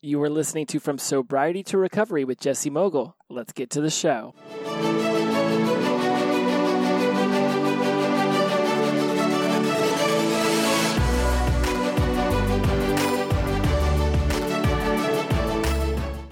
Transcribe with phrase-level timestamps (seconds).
[0.00, 3.16] You are listening to From Sobriety to Recovery with Jesse Mogul.
[3.28, 4.32] Let's get to the show.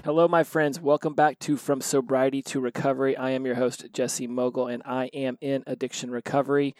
[0.05, 0.79] Hello, my friends.
[0.79, 3.17] Welcome back to From Sobriety to Recovery.
[3.17, 6.73] I am your host, Jesse Mogul, and I am in addiction recovery.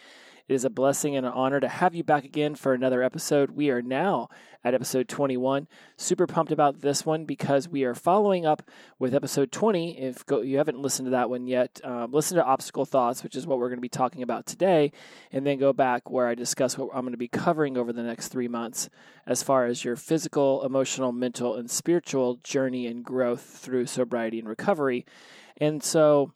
[0.48, 3.50] It is a blessing and an honor to have you back again for another episode.
[3.50, 4.30] We are now
[4.64, 5.68] at episode 21.
[5.98, 8.62] Super pumped about this one because we are following up
[8.98, 9.98] with episode 20.
[9.98, 13.46] If you haven't listened to that one yet, um, listen to Obstacle Thoughts, which is
[13.46, 14.90] what we're going to be talking about today,
[15.32, 18.02] and then go back where I discuss what I'm going to be covering over the
[18.02, 18.88] next three months
[19.26, 24.48] as far as your physical, emotional, mental, and spiritual journey and growth through sobriety and
[24.48, 25.04] recovery.
[25.58, 26.32] And so,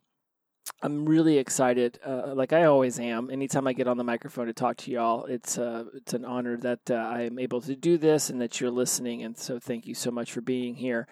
[0.81, 3.31] I'm really excited, uh, like I always am.
[3.31, 6.57] Anytime I get on the microphone to talk to y'all, it's uh, it's an honor
[6.59, 9.23] that uh, I am able to do this and that you're listening.
[9.23, 11.07] And so, thank you so much for being here.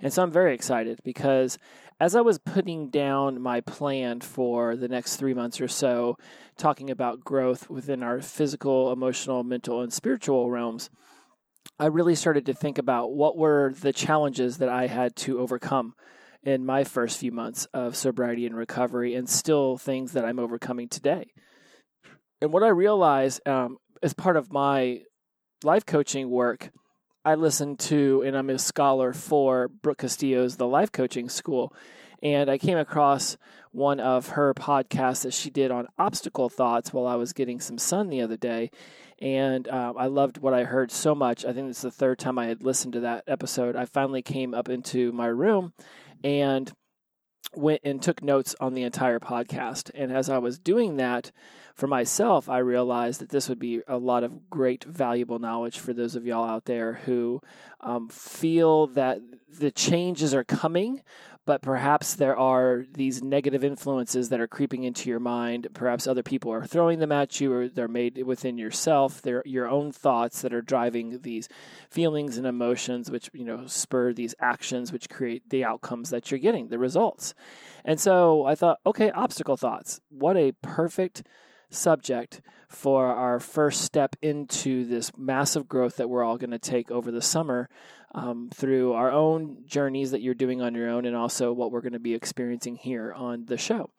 [0.00, 1.58] And so, I'm very excited because
[1.98, 6.18] as I was putting down my plan for the next three months or so,
[6.56, 10.90] talking about growth within our physical, emotional, mental, and spiritual realms,
[11.78, 15.94] I really started to think about what were the challenges that I had to overcome
[16.46, 20.88] in my first few months of sobriety and recovery, and still things that I'm overcoming
[20.88, 21.32] today.
[22.40, 25.02] And what I realized um, as part of my
[25.64, 26.70] life coaching work,
[27.24, 31.74] I listened to, and I'm a scholar for Brooke Castillo's The Life Coaching School.
[32.22, 33.36] And I came across
[33.72, 37.76] one of her podcasts that she did on obstacle thoughts while I was getting some
[37.76, 38.70] sun the other day.
[39.20, 41.44] And uh, I loved what I heard so much.
[41.44, 43.74] I think it's the third time I had listened to that episode.
[43.74, 45.72] I finally came up into my room
[46.24, 46.72] and
[47.54, 49.90] went and took notes on the entire podcast.
[49.94, 51.32] And as I was doing that
[51.74, 55.92] for myself, I realized that this would be a lot of great, valuable knowledge for
[55.92, 57.40] those of y'all out there who
[57.80, 61.02] um, feel that the changes are coming,
[61.46, 65.68] but perhaps there are these negative influences that are creeping into your mind.
[65.72, 69.22] Perhaps other people are throwing them at you, or they're made within yourself.
[69.22, 71.48] They're your own thoughts that are driving these
[71.88, 76.40] feelings and emotions, which you know spur these actions, which create the outcomes that you're
[76.40, 77.32] getting, the results.
[77.84, 80.00] And so I thought, okay, obstacle thoughts.
[80.10, 81.22] What a perfect
[81.70, 86.90] subject for our first step into this massive growth that we're all going to take
[86.90, 87.68] over the summer
[88.14, 91.80] um, through our own journeys that you're doing on your own and also what we're
[91.80, 93.90] going to be experiencing here on the show.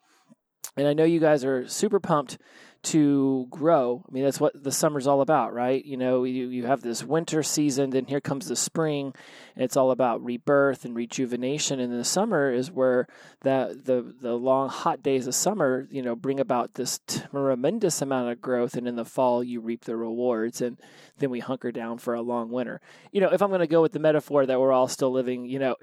[0.76, 2.38] And I know you guys are super pumped
[2.80, 4.04] to grow.
[4.08, 5.84] I mean, that's what the summer's all about, right?
[5.84, 9.12] You know, you, you have this winter season, then here comes the spring,
[9.56, 11.80] and it's all about rebirth and rejuvenation.
[11.80, 13.08] And the summer is where
[13.40, 18.30] the, the, the long, hot days of summer, you know, bring about this tremendous amount
[18.30, 18.74] of growth.
[18.74, 20.60] And in the fall, you reap the rewards.
[20.60, 20.78] And
[21.18, 22.80] then we hunker down for a long winter.
[23.10, 25.46] You know, if I'm going to go with the metaphor that we're all still living,
[25.46, 25.74] you know,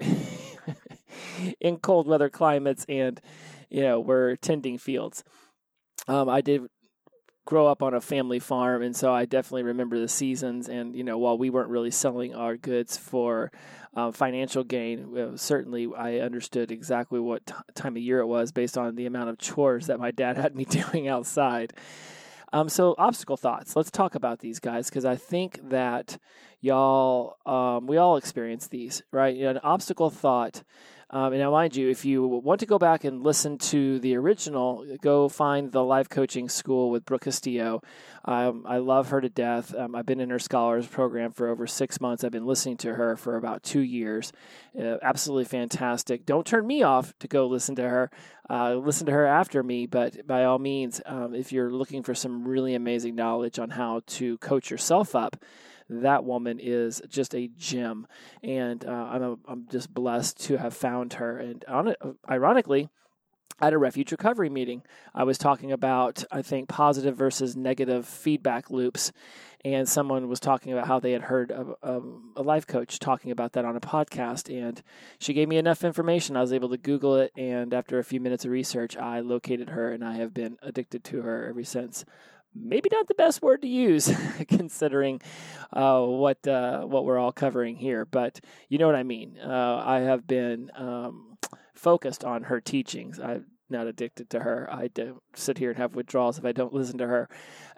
[1.60, 3.20] in cold weather climates and,
[3.70, 5.24] you know, we're tending fields.
[6.08, 6.62] Um, I did
[7.46, 10.68] grow up on a family farm, and so I definitely remember the seasons.
[10.68, 13.50] And you know, while we weren't really selling our goods for
[13.94, 18.52] uh, financial gain, uh, certainly I understood exactly what t- time of year it was
[18.52, 21.72] based on the amount of chores that my dad had me doing outside.
[22.52, 23.74] Um, so obstacle thoughts.
[23.74, 26.18] Let's talk about these guys because I think that
[26.60, 29.34] y'all, um, we all experience these, right?
[29.34, 30.62] You know, an obstacle thought
[31.10, 34.16] um, and now, mind you, if you want to go back and listen to the
[34.16, 37.80] original, go find the life coaching school with Brooke Castillo.
[38.24, 39.72] Um, I love her to death.
[39.72, 42.24] Um, I've been in her scholars program for over six months.
[42.24, 44.32] I've been listening to her for about two years.
[44.76, 46.26] Uh, absolutely fantastic.
[46.26, 48.10] Don't turn me off to go listen to her.
[48.50, 52.14] Uh, listen to her after me, but by all means, um, if you're looking for
[52.16, 55.36] some really amazing knowledge on how to coach yourself up,
[55.88, 58.06] that woman is just a gem,
[58.42, 61.38] and uh, I'm a, I'm just blessed to have found her.
[61.38, 61.94] And on
[62.28, 62.88] ironically,
[63.60, 64.82] at a refuge recovery meeting,
[65.14, 69.12] I was talking about I think positive versus negative feedback loops,
[69.64, 72.00] and someone was talking about how they had heard a, a,
[72.36, 74.82] a, life coach talking about that on a podcast, and
[75.18, 76.36] she gave me enough information.
[76.36, 79.70] I was able to Google it, and after a few minutes of research, I located
[79.70, 82.04] her, and I have been addicted to her ever since
[82.58, 84.12] maybe not the best word to use
[84.48, 85.20] considering
[85.72, 89.38] uh, what uh, what we're all covering here, but you know what I mean.
[89.38, 91.38] Uh, I have been um,
[91.74, 93.20] focused on her teachings.
[93.20, 94.68] I'm not addicted to her.
[94.70, 97.28] I don't sit here and have withdrawals if I don't listen to her.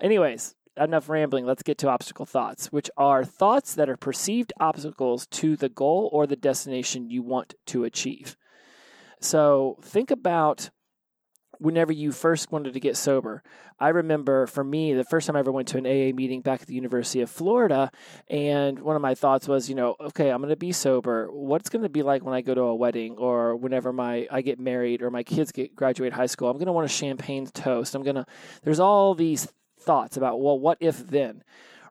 [0.01, 1.45] Anyways, enough rambling.
[1.45, 6.11] Let's get to obstacle thoughts, which are thoughts that are perceived obstacles to the goal
[6.13, 8.37] or the destination you want to achieve.
[9.21, 10.71] So think about
[11.61, 13.43] whenever you first wanted to get sober.
[13.79, 16.63] I remember for me, the first time I ever went to an AA meeting back
[16.63, 17.91] at the University of Florida,
[18.29, 21.29] and one of my thoughts was, you know, okay, I'm going to be sober.
[21.31, 24.43] What's going to be like when I go to a wedding or whenever my I
[24.43, 26.49] get married or my kids get graduate high school?
[26.49, 27.95] I'm going to want a champagne toast.
[27.95, 28.27] I'm going to
[28.63, 29.49] there's all these
[29.81, 31.43] thoughts about, well, what if then?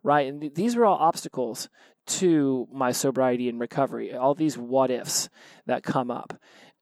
[0.04, 0.28] Right?
[0.28, 1.70] And th- these were all obstacles
[2.08, 4.16] to my sobriety and recovery.
[4.16, 5.30] All these what ifs
[5.66, 6.34] that come up.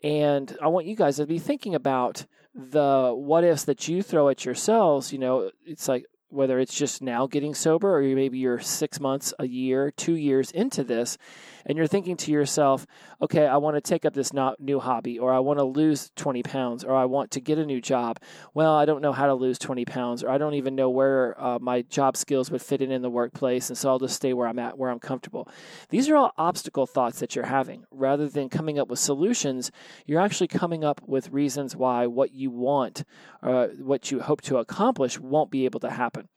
[0.03, 4.29] And I want you guys to be thinking about the what ifs that you throw
[4.29, 8.59] at yourselves, you know, it's like whether it's just now getting sober or maybe you're
[8.59, 11.17] six months, a year, two years into this,
[11.65, 12.85] and you're thinking to yourself,
[13.21, 16.43] okay, I want to take up this new hobby, or I want to lose 20
[16.43, 18.19] pounds, or I want to get a new job.
[18.53, 21.41] Well, I don't know how to lose 20 pounds, or I don't even know where
[21.41, 24.33] uh, my job skills would fit in in the workplace, and so I'll just stay
[24.33, 25.49] where I'm at, where I'm comfortable.
[25.89, 27.85] These are all obstacle thoughts that you're having.
[27.91, 29.71] Rather than coming up with solutions,
[30.05, 33.03] you're actually coming up with reasons why what you want,
[33.41, 36.29] uh, what you hope to accomplish, won't be able to happen.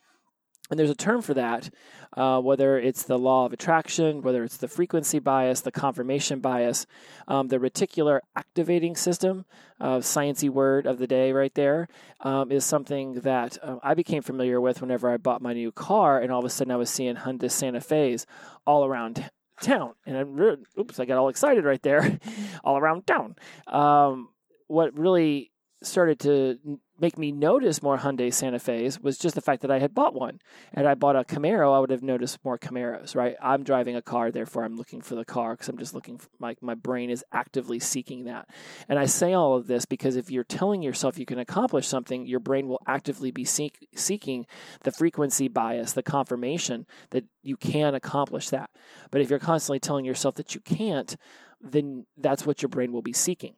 [0.70, 1.70] And there's a term for that,
[2.16, 6.86] uh, whether it's the law of attraction, whether it's the frequency bias, the confirmation bias,
[7.26, 9.46] um, the reticular activating system,
[9.80, 11.88] uh, sciencey word of the day right there,
[12.20, 16.20] um, is something that uh, I became familiar with whenever I bought my new car,
[16.20, 18.26] and all of a sudden I was seeing Hyundai Santa Fe's
[18.66, 19.30] all around
[19.62, 22.18] town, and I re- oops, I got all excited right there,
[22.64, 23.36] all around town.
[23.66, 24.28] Um,
[24.66, 25.50] what really
[25.82, 26.58] started to
[27.00, 30.14] make me notice more Hyundai Santa Fe's was just the fact that I had bought
[30.14, 30.40] one.
[30.72, 33.36] And I bought a Camaro, I would have noticed more Camaros, right?
[33.40, 36.28] I'm driving a car, therefore I'm looking for the car because I'm just looking for
[36.38, 38.48] my, my brain is actively seeking that.
[38.88, 42.26] And I say all of this because if you're telling yourself you can accomplish something,
[42.26, 44.46] your brain will actively be seek, seeking
[44.82, 48.70] the frequency bias, the confirmation that you can accomplish that.
[49.10, 51.16] But if you're constantly telling yourself that you can't,
[51.60, 53.54] then that's what your brain will be seeking.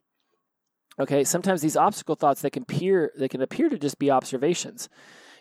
[1.01, 4.91] Okay, sometimes these obstacle thoughts they can appear they can appear to just be observations.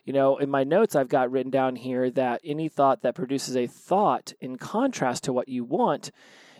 [0.05, 3.57] You know, in my notes I've got written down here that any thought that produces
[3.57, 6.11] a thought in contrast to what you want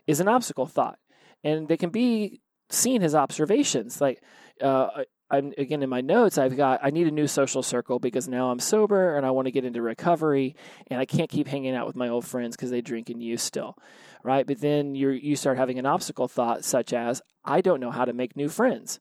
[0.06, 1.00] is an obstacle thought.
[1.46, 4.02] And they can be seen as observations.
[4.02, 4.22] Like
[4.62, 8.28] uh, I'm again in my notes I've got I need a new social circle because
[8.28, 10.56] now I'm sober and I want to get into recovery
[10.88, 13.42] and I can't keep hanging out with my old friends because they drink and use
[13.42, 13.78] still
[14.24, 14.46] right?
[14.46, 18.06] But then you you start having an obstacle thought such as I don't know how
[18.06, 19.00] to make new friends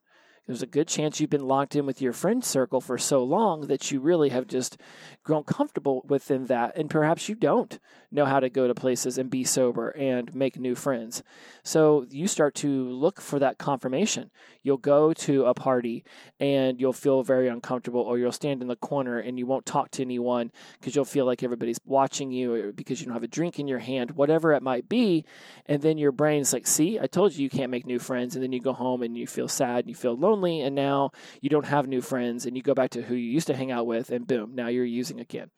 [0.49, 3.67] there's a good chance you've been locked in with your friend circle for so long
[3.67, 4.79] that you really have just
[5.23, 6.75] grown comfortable within that.
[6.75, 7.79] And perhaps you don't
[8.11, 11.23] know how to go to places and be sober and make new friends.
[11.63, 14.31] So you start to look for that confirmation.
[14.63, 16.03] You'll go to a party
[16.41, 19.91] and you'll feel very uncomfortable, or you'll stand in the corner and you won't talk
[19.93, 23.59] to anyone because you'll feel like everybody's watching you because you don't have a drink
[23.59, 25.27] in your hand, whatever it might be.
[25.67, 28.35] And then your brain's like, see, I told you you can't make new friends.
[28.35, 30.75] And then you go home and you feel sad and you feel lonely lonely and
[30.75, 33.57] now you don't have new friends and you go back to who you used to
[33.57, 35.51] hang out with and boom, now you're using again.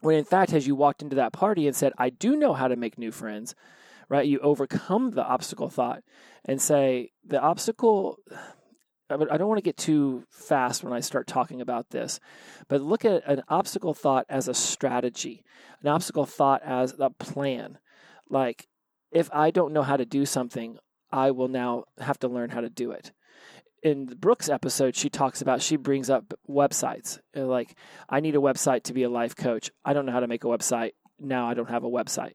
[0.00, 2.68] When in fact, as you walked into that party and said, I do know how
[2.68, 3.54] to make new friends,
[4.08, 4.26] right?
[4.26, 6.02] You overcome the obstacle thought
[6.44, 8.18] and say, the obstacle,
[9.10, 12.20] I don't want to get too fast when I start talking about this,
[12.68, 15.42] but look at an obstacle thought as a strategy,
[15.82, 17.78] an obstacle thought as a plan.
[18.30, 18.68] Like,
[19.10, 20.78] if I don't know how to do something,
[21.10, 23.12] I will now have to learn how to do it
[23.82, 27.18] in Brooks episode, she talks about she brings up websites.
[27.34, 27.76] Like,
[28.08, 29.70] I need a website to be a life coach.
[29.84, 30.92] I don't know how to make a website.
[31.20, 32.34] Now I don't have a website.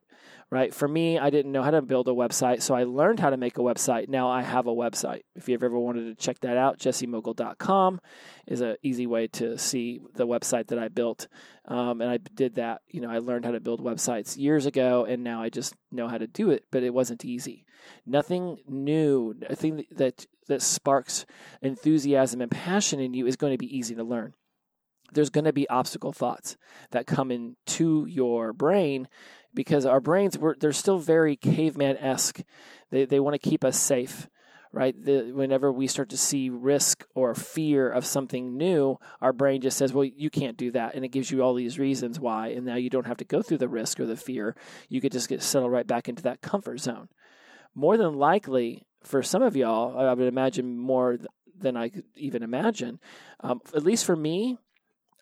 [0.50, 0.74] Right?
[0.74, 3.38] For me, I didn't know how to build a website, so I learned how to
[3.38, 4.08] make a website.
[4.08, 5.22] Now I have a website.
[5.36, 8.00] If you've ever wanted to check that out, jessemogul.com
[8.46, 11.28] is an easy way to see the website that I built.
[11.66, 12.82] Um, and I did that.
[12.88, 16.08] You know, I learned how to build websites years ago, and now I just know
[16.08, 16.66] how to do it.
[16.70, 17.66] But it wasn't easy.
[18.06, 19.34] Nothing new.
[19.50, 21.26] Nothing that that sparks
[21.62, 24.34] enthusiasm and passion in you is going to be easy to learn.
[25.14, 26.58] There's going to be obstacle thoughts
[26.92, 29.08] that come into your brain
[29.54, 32.42] because our brains we're, they're still very caveman esque.
[32.90, 34.28] They they want to keep us safe
[34.74, 34.96] right?
[35.06, 39.78] The, whenever we start to see risk or fear of something new, our brain just
[39.78, 40.96] says, well, you can't do that.
[40.96, 42.48] And it gives you all these reasons why.
[42.48, 44.56] And now you don't have to go through the risk or the fear.
[44.90, 47.08] You could just get settled right back into that comfort zone.
[47.76, 51.20] More than likely, for some of y'all, I would imagine more
[51.56, 53.00] than I could even imagine,
[53.42, 54.58] um, at least for me,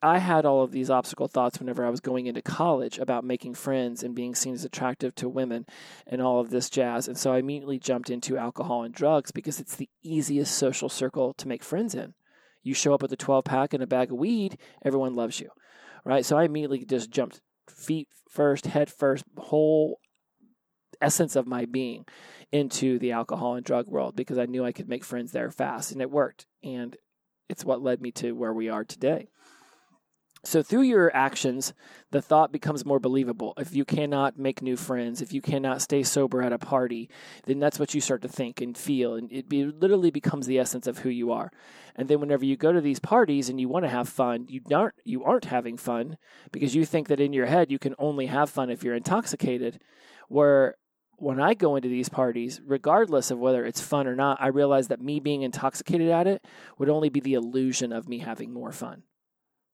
[0.04, 3.54] I had all of these obstacle thoughts whenever I was going into college about making
[3.54, 5.68] friends and being seen as attractive to women
[6.08, 7.08] and all of this jazz.
[7.08, 11.34] And so I immediately jumped into alcohol and drugs because it's the easiest social circle
[11.36, 12.16] to make friends in.
[12.64, 15.50] You show up with a 12 pack and a bag of weed, everyone loves you,
[16.04, 16.26] right?
[16.26, 20.00] So I immediately just jumped feet first, head first, whole
[21.00, 22.06] essence of my being
[22.52, 25.92] into the alcohol and drug world because I knew I could make friends there fast
[25.92, 26.48] and it worked.
[26.64, 26.96] And
[27.50, 29.28] it's what led me to where we are today.
[30.44, 31.72] So, through your actions,
[32.10, 33.54] the thought becomes more believable.
[33.58, 37.12] If you cannot make new friends, if you cannot stay sober at a party,
[37.46, 39.14] then that's what you start to think and feel.
[39.14, 41.52] And it be, literally becomes the essence of who you are.
[41.96, 44.62] And then, whenever you go to these parties and you want to have fun, you
[44.74, 46.18] aren't, you aren't having fun
[46.52, 49.80] because you think that in your head you can only have fun if you're intoxicated.
[50.28, 50.76] Where
[51.18, 54.88] when I go into these parties, regardless of whether it's fun or not, I realize
[54.88, 56.44] that me being intoxicated at it
[56.80, 59.04] would only be the illusion of me having more fun.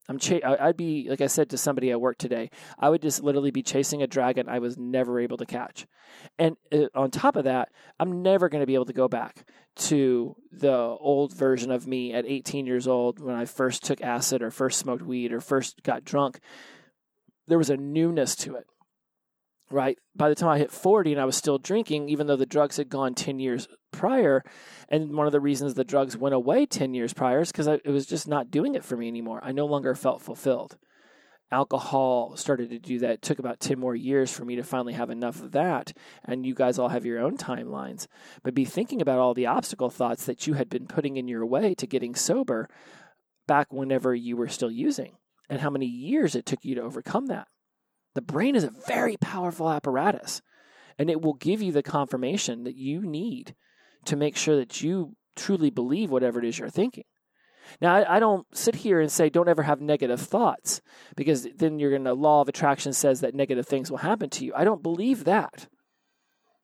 [0.08, 2.50] I'm I'd be like I said to somebody at work today.
[2.78, 5.86] I would just literally be chasing a dragon I was never able to catch,
[6.38, 9.44] and uh, on top of that, I'm never going to be able to go back
[9.76, 14.42] to the old version of me at 18 years old when I first took acid
[14.42, 16.40] or first smoked weed or first got drunk.
[17.46, 18.66] There was a newness to it
[19.70, 19.98] right?
[20.14, 22.76] By the time I hit 40 and I was still drinking, even though the drugs
[22.76, 24.42] had gone 10 years prior,
[24.88, 27.86] and one of the reasons the drugs went away 10 years prior is because it
[27.86, 29.40] was just not doing it for me anymore.
[29.42, 30.76] I no longer felt fulfilled.
[31.50, 33.10] Alcohol started to do that.
[33.10, 35.94] It took about 10 more years for me to finally have enough of that.
[36.24, 38.06] And you guys all have your own timelines.
[38.42, 41.46] But be thinking about all the obstacle thoughts that you had been putting in your
[41.46, 42.68] way to getting sober
[43.46, 45.16] back whenever you were still using,
[45.48, 47.48] and how many years it took you to overcome that.
[48.14, 50.42] The brain is a very powerful apparatus,
[50.98, 53.54] and it will give you the confirmation that you need
[54.06, 57.04] to make sure that you truly believe whatever it is you're thinking.
[57.80, 60.80] Now, I, I don't sit here and say don't ever have negative thoughts
[61.16, 64.44] because then you're going to, law of attraction says that negative things will happen to
[64.44, 64.52] you.
[64.56, 65.68] I don't believe that.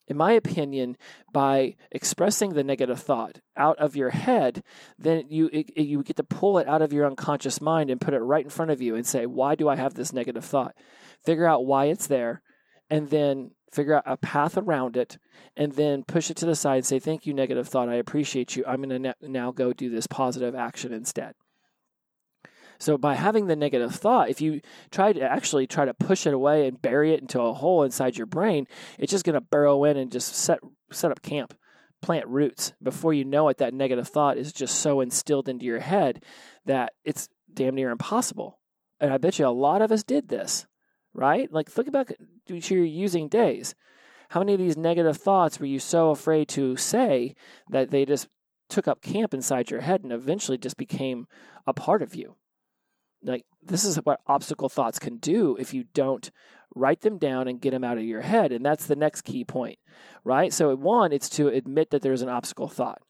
[0.07, 0.99] In my opinion,
[1.33, 4.63] by expressing the negative thought out of your head,
[4.99, 8.13] then you it, you get to pull it out of your unconscious mind and put
[8.13, 10.75] it right in front of you and say, "Why do I have this negative thought?"
[11.25, 12.43] Figure out why it's there,
[12.90, 15.19] and then figure out a path around it,
[15.57, 16.85] and then push it to the side.
[16.85, 17.88] Say, "Thank you, negative thought.
[17.88, 18.64] I appreciate you.
[18.66, 21.35] I'm going to now go do this positive action instead."
[22.78, 26.35] So by having the negative thought, if you try to actually try to push it
[26.35, 28.66] away and bury it into a hole inside your brain,
[28.99, 30.59] it's just going to burrow in and just set
[30.90, 31.54] set up camp,
[32.02, 32.73] plant roots.
[32.83, 36.23] Before you know it, that negative thought is just so instilled into your head
[36.66, 38.59] that it's damn near impossible.
[39.00, 40.66] And I bet you a lot of us did this,
[41.14, 41.50] right?
[41.52, 43.75] Like think about to your using days.
[44.30, 47.35] How many of these negative thoughts were you so afraid to say
[47.71, 48.28] that they just
[48.68, 51.26] took up camp inside your head and eventually just became
[51.66, 52.37] a part of you?
[53.25, 56.30] like this is what obstacle thoughts can do if you don't
[56.75, 59.44] write them down and get them out of your head and that's the next key
[59.44, 59.78] point
[60.25, 63.02] right so one it's to admit that there's an obstacle thought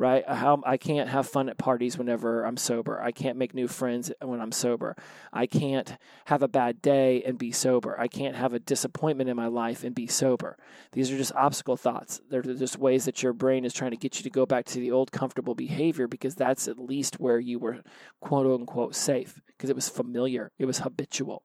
[0.00, 0.26] right?
[0.26, 2.98] How I can't have fun at parties whenever I'm sober.
[3.02, 4.96] I can't make new friends when I'm sober.
[5.30, 8.00] I can't have a bad day and be sober.
[8.00, 10.56] I can't have a disappointment in my life and be sober.
[10.92, 12.18] These are just obstacle thoughts.
[12.30, 14.80] They're just ways that your brain is trying to get you to go back to
[14.80, 17.82] the old comfortable behavior because that's at least where you were
[18.22, 21.42] quote unquote safe because it was familiar, it was habitual.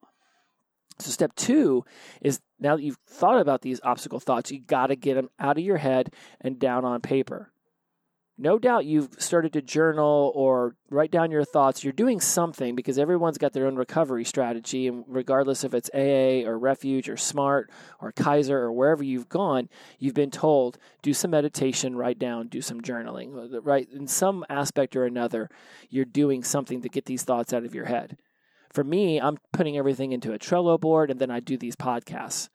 [0.97, 1.83] So, step two
[2.21, 5.57] is now that you've thought about these obstacle thoughts, you got to get them out
[5.57, 7.51] of your head and down on paper
[8.37, 11.83] no doubt you've started to journal or write down your thoughts.
[11.83, 14.87] You're doing something because everyone's got their own recovery strategy.
[14.87, 19.69] And regardless if it's AA or Refuge or SMART or Kaiser or wherever you've gone,
[19.99, 23.59] you've been told do some meditation, write down, do some journaling.
[23.63, 23.87] Right?
[23.89, 25.49] In some aspect or another,
[25.89, 28.17] you're doing something to get these thoughts out of your head.
[28.73, 32.49] For me, I'm putting everything into a Trello board and then I do these podcasts.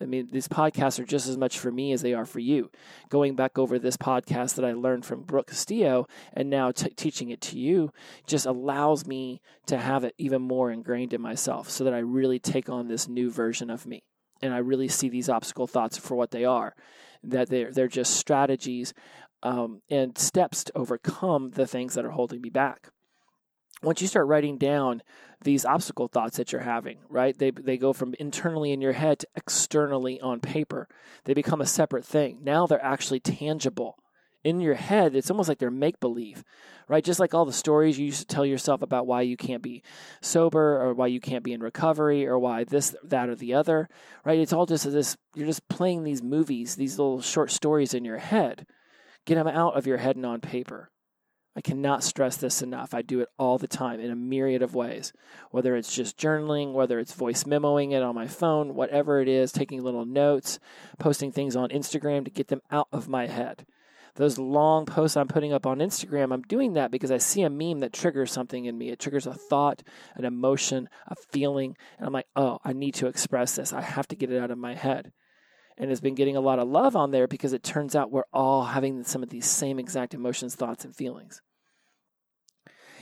[0.00, 2.70] I mean, these podcasts are just as much for me as they are for you.
[3.10, 7.30] Going back over this podcast that I learned from Brooke Castillo and now t- teaching
[7.30, 7.92] it to you
[8.26, 12.38] just allows me to have it even more ingrained in myself so that I really
[12.38, 14.02] take on this new version of me.
[14.42, 16.74] And I really see these obstacle thoughts for what they are
[17.22, 18.92] that they're, they're just strategies
[19.42, 22.90] um, and steps to overcome the things that are holding me back
[23.84, 25.02] once you start writing down
[25.42, 27.36] these obstacle thoughts that you're having, right?
[27.38, 30.88] They they go from internally in your head to externally on paper.
[31.24, 32.40] They become a separate thing.
[32.42, 33.98] Now they're actually tangible.
[34.42, 36.44] In your head, it's almost like they're make believe,
[36.86, 37.02] right?
[37.02, 39.82] Just like all the stories you used to tell yourself about why you can't be
[40.20, 43.88] sober or why you can't be in recovery or why this, that, or the other,
[44.22, 44.38] right?
[44.38, 48.18] It's all just this, you're just playing these movies, these little short stories in your
[48.18, 48.66] head.
[49.24, 50.90] Get them out of your head and on paper.
[51.56, 52.94] I cannot stress this enough.
[52.94, 55.12] I do it all the time in a myriad of ways,
[55.50, 59.52] whether it's just journaling, whether it's voice memoing it on my phone, whatever it is,
[59.52, 60.58] taking little notes,
[60.98, 63.66] posting things on Instagram to get them out of my head.
[64.16, 67.50] Those long posts I'm putting up on Instagram, I'm doing that because I see a
[67.50, 68.90] meme that triggers something in me.
[68.90, 69.82] It triggers a thought,
[70.14, 73.72] an emotion, a feeling, and I'm like, oh, I need to express this.
[73.72, 75.12] I have to get it out of my head
[75.76, 78.24] and has been getting a lot of love on there because it turns out we're
[78.32, 81.40] all having some of these same exact emotions, thoughts, and feelings.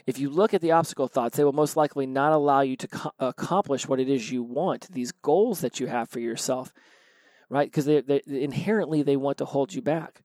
[0.06, 2.88] If you look at the obstacle thoughts, they will most likely not allow you to
[2.88, 6.72] co- accomplish what it is you want, these goals that you have for yourself,
[7.48, 7.70] right?
[7.70, 10.22] Because they, they, inherently they want to hold you back.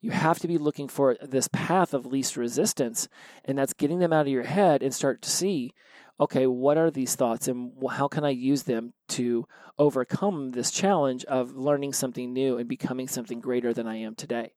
[0.00, 3.08] You have to be looking for this path of least resistance,
[3.44, 5.72] and that's getting them out of your head and start to see,
[6.20, 9.46] okay, what are these thoughts and how can I use them to
[9.78, 14.52] overcome this challenge of learning something new and becoming something greater than I am today?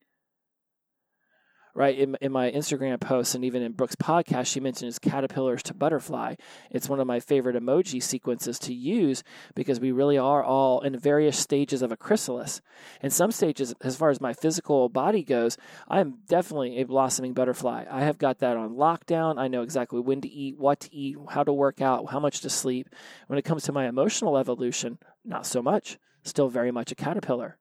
[1.75, 1.99] Right?
[1.99, 6.35] In, in my Instagram posts and even in Brooke's podcast, she mentions caterpillars to butterfly.
[6.71, 9.23] It's one of my favorite emoji sequences to use
[9.55, 12.61] because we really are all in various stages of a chrysalis.
[13.01, 15.57] In some stages, as far as my physical body goes,
[15.89, 17.85] I'm definitely a blossoming butterfly.
[17.91, 19.37] I have got that on lockdown.
[19.37, 22.39] I know exactly when to eat, what to eat, how to work out, how much
[22.41, 22.89] to sleep.
[23.27, 25.97] When it comes to my emotional evolution, not so much.
[26.23, 27.57] Still very much a caterpillar.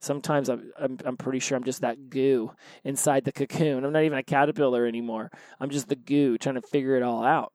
[0.00, 2.52] Sometimes I'm, I'm, I'm pretty sure I'm just that goo
[2.84, 3.84] inside the cocoon.
[3.84, 5.30] I'm not even a caterpillar anymore.
[5.58, 7.52] I'm just the goo trying to figure it all out.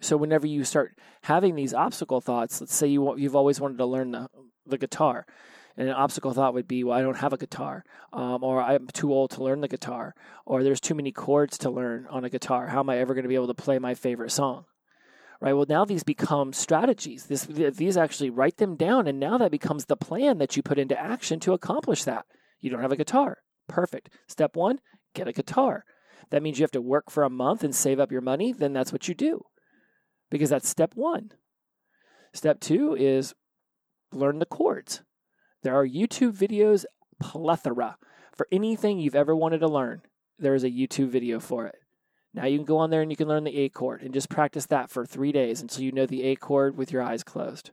[0.00, 3.84] So whenever you start having these obstacle thoughts, let's say you you've always wanted to
[3.84, 4.28] learn the
[4.66, 5.26] the guitar,
[5.76, 8.86] and an obstacle thought would be, well, I don't have a guitar, um, or I'm
[8.88, 10.14] too old to learn the guitar,
[10.46, 12.68] or there's too many chords to learn on a guitar.
[12.68, 14.64] How am I ever going to be able to play my favorite song?
[15.40, 15.52] Right?
[15.52, 17.26] Well, now these become strategies.
[17.26, 20.78] This, these actually write them down, and now that becomes the plan that you put
[20.78, 22.26] into action to accomplish that.
[22.60, 23.38] You don't have a guitar.
[23.68, 24.10] Perfect.
[24.26, 24.80] Step one,
[25.14, 25.84] get a guitar.
[26.30, 28.52] That means you have to work for a month and save up your money.
[28.52, 29.44] Then that's what you do
[30.30, 31.32] because that's step one.
[32.32, 33.34] Step two is
[34.12, 35.02] learn the chords.
[35.62, 36.84] There are YouTube videos
[37.20, 37.96] plethora
[38.34, 40.02] for anything you've ever wanted to learn.
[40.38, 41.76] There is a YouTube video for it.
[42.32, 44.28] Now you can go on there and you can learn the A chord and just
[44.28, 47.70] practice that for three days until you know the A chord with your eyes closed.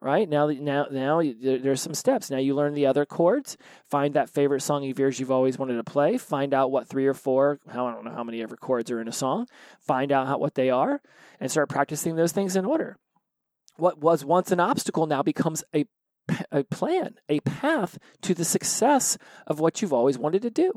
[0.00, 2.30] Right now, now, now there's some steps.
[2.30, 3.56] Now you learn the other chords.
[3.88, 6.18] Find that favorite song of yours you've always wanted to play.
[6.18, 9.00] Find out what three or four, how I don't know how many ever chords are
[9.00, 9.46] in a song.
[9.80, 11.00] Find out how, what they are,
[11.40, 12.98] and start practicing those things in order.
[13.76, 15.86] What was once an obstacle now becomes a
[16.50, 20.72] a plan, a path to the success of what you've always wanted to do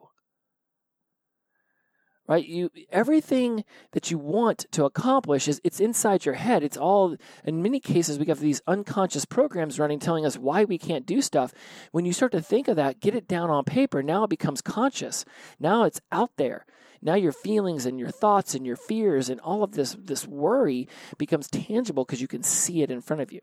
[2.27, 2.45] right?
[2.45, 3.63] You everything
[3.93, 6.63] that you want to accomplish is it's inside your head.
[6.63, 10.77] It's all in many cases we have these unconscious programs running telling us why we
[10.77, 11.53] can't do stuff.
[11.91, 14.03] When you start to think of that get it down on paper.
[14.03, 15.25] Now it becomes conscious.
[15.59, 16.65] Now it's out there.
[17.01, 20.87] Now your feelings and your thoughts and your fears and all of this this worry
[21.17, 23.41] becomes tangible because you can see it in front of you.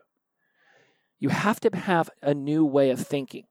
[1.17, 3.45] You have to have a new way of thinking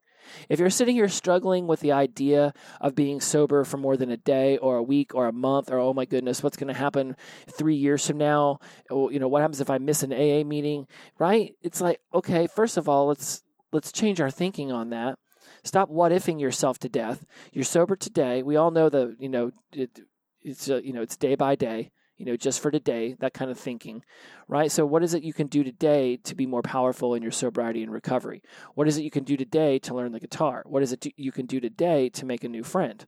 [0.48, 4.16] if you're sitting here struggling with the idea of being sober for more than a
[4.16, 7.16] day or a week or a month, or oh my goodness, what's going to happen
[7.48, 8.58] three years from now?
[8.90, 10.87] Oh, you know, what happens if I miss an AA meeting?
[11.18, 11.54] Right?
[11.62, 15.18] It's like, okay, first of all, let's let's change our thinking on that.
[15.62, 17.24] Stop what ifing yourself to death.
[17.52, 18.42] You're sober today.
[18.42, 20.00] We all know the you know it,
[20.42, 23.50] it's uh, you know it's day by day you know, just for today, that kind
[23.50, 24.03] of thinking,
[24.48, 24.70] right?
[24.70, 27.83] So, what is it you can do today to be more powerful in your sobriety
[27.83, 28.42] and recovery?
[28.74, 30.62] What is it you can do today to learn the guitar?
[30.66, 33.05] What is it you can do today to make a new friend?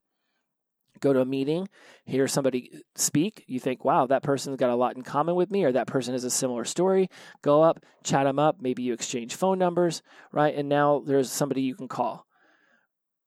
[0.99, 1.69] Go to a meeting,
[2.05, 5.51] hear somebody uh, speak, you think, wow, that person's got a lot in common with
[5.51, 7.09] me, or that person has a similar story.
[7.43, 10.55] Go up, chat them up, maybe you exchange phone numbers, right?
[10.55, 12.27] And now there's somebody you can call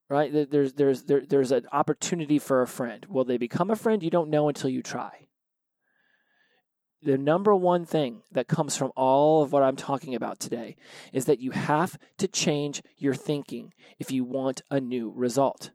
[0.10, 4.02] right there's there's there, there's an opportunity for a friend will they become a friend
[4.02, 5.28] you don't know until you try
[7.02, 10.76] the number one thing that comes from all of what I'm talking about today
[11.14, 15.72] is that you have to change your thinking if you want a new result.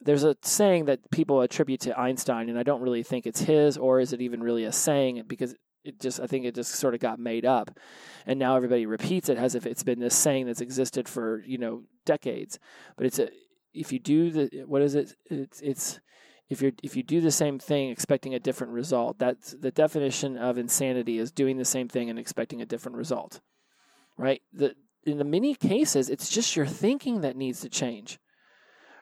[0.00, 3.76] There's a saying that people attribute to Einstein, and I don't really think it's his,
[3.76, 5.22] or is it even really a saying?
[5.26, 7.78] Because it just, I think it just sort of got made up,
[8.26, 11.58] and now everybody repeats it as if it's been this saying that's existed for you
[11.58, 12.58] know decades.
[12.96, 13.28] But it's a,
[13.72, 15.14] if you do the, what is it?
[15.30, 16.00] It's it's
[16.48, 20.36] if you if you do the same thing expecting a different result, that's the definition
[20.36, 23.40] of insanity is doing the same thing and expecting a different result.
[24.16, 24.42] Right?
[24.52, 28.18] The in the many cases, it's just your thinking that needs to change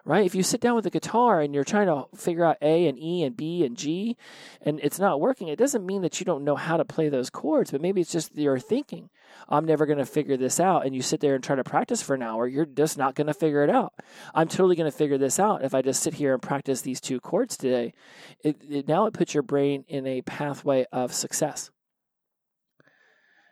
[0.04, 0.26] right?
[0.26, 2.98] If you sit down with a guitar and you're trying to figure out A and
[2.98, 4.16] E and B and G
[4.60, 7.30] and it's not working, it doesn't mean that you don't know how to play those
[7.30, 9.10] chords, but maybe it's just your thinking.
[9.48, 10.84] I'm never going to figure this out.
[10.84, 13.28] And you sit there and try to practice for an hour, you're just not going
[13.28, 13.94] to figure it out.
[14.34, 17.00] I'm totally going to figure this out if I just sit here and practice these
[17.00, 17.94] two chords today.
[18.42, 21.70] It, it, now it puts your brain in a pathway of success.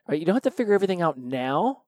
[0.09, 0.19] Right?
[0.19, 1.85] You don't have to figure everything out now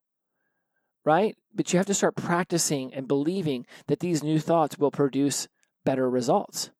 [1.04, 1.36] right?
[1.54, 5.48] But you have to start practicing and believing that these new thoughts will produce
[5.84, 6.70] better results.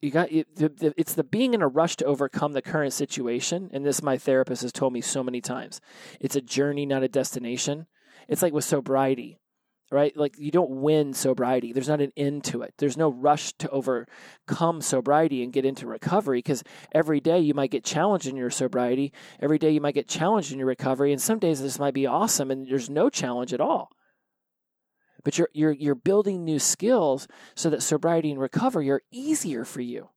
[0.00, 4.02] You got it's the being in a rush to overcome the current situation, and this
[4.02, 5.80] my therapist has told me so many times.
[6.20, 7.86] It's a journey, not a destination.
[8.28, 9.38] It's like with sobriety,
[9.92, 10.16] right?
[10.16, 11.72] Like you don't win sobriety.
[11.72, 12.74] There's not an end to it.
[12.78, 17.70] There's no rush to overcome sobriety and get into recovery because every day you might
[17.70, 19.12] get challenged in your sobriety.
[19.40, 21.12] Every day you might get challenged in your recovery.
[21.12, 23.90] And some days this might be awesome and there's no challenge at all.
[25.24, 29.80] But you're, you're, you're building new skills so that sobriety and recovery are easier for
[29.80, 30.08] you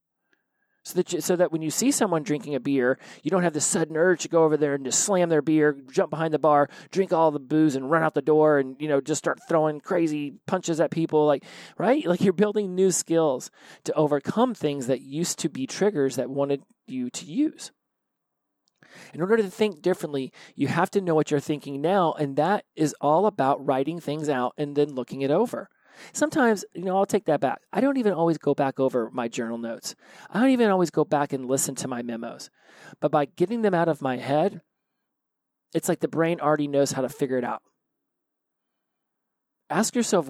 [0.86, 3.54] so that you, so that when you see someone drinking a beer, you don't have
[3.54, 6.40] this sudden urge to go over there and just slam their beer, jump behind the
[6.40, 9.40] bar, drink all the booze, and run out the door, and you know just start
[9.50, 11.44] throwing crazy punches at people, like
[11.80, 13.50] right, like you're building new skills
[13.84, 17.72] to overcome things that used to be triggers that wanted you to use.
[19.14, 22.64] In order to think differently, you have to know what you're thinking now, and that
[22.76, 25.68] is all about writing things out and then looking it over.
[26.14, 27.62] Sometimes, you know, I'll take that back.
[27.72, 29.96] I don't even always go back over my journal notes.
[30.30, 32.50] I don't even always go back and listen to my memos.
[33.00, 34.62] But by getting them out of my head,
[35.74, 37.62] it's like the brain already knows how to figure it out.
[39.70, 40.30] Ask yourself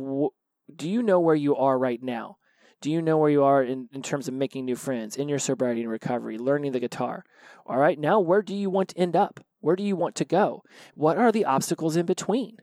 [0.74, 2.38] do you know where you are right now?
[2.82, 5.40] Do you know where you are in, in terms of making new friends, in your
[5.40, 7.24] sobriety and recovery, learning the guitar?
[7.66, 9.40] All right, now where do you want to end up?
[9.60, 10.64] Where do you want to go?
[10.94, 12.58] What are the obstacles in between?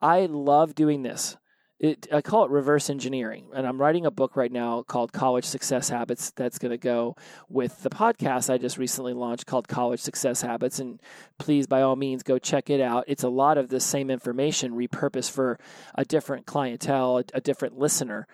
[0.00, 1.36] I love doing this
[1.82, 3.48] it, I call it reverse engineering.
[3.52, 7.16] And I'm writing a book right now called College Success Habits that's going to go
[7.48, 10.78] with the podcast I just recently launched called College Success Habits.
[10.78, 11.00] And
[11.40, 13.06] please, by all means, go check it out.
[13.08, 15.58] It's a lot of the same information repurposed for
[15.96, 18.28] a different clientele, a, a different listener,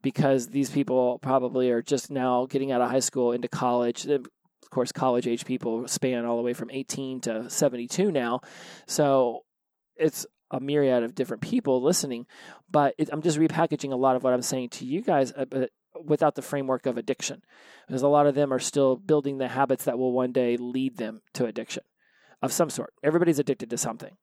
[0.00, 4.06] because these people probably are just now getting out of high school into college.
[4.06, 4.28] Of
[4.70, 8.42] course, college age people span all the way from 18 to 72 now.
[8.86, 9.40] So
[9.96, 12.26] it's a myriad of different people listening,
[12.70, 15.46] but it, I'm just repackaging a lot of what I'm saying to you guys, uh,
[15.46, 15.70] but
[16.04, 17.42] without the framework of addiction,
[17.86, 20.98] because a lot of them are still building the habits that will one day lead
[20.98, 21.82] them to addiction
[22.42, 22.92] of some sort.
[23.02, 24.16] Everybody's addicted to something.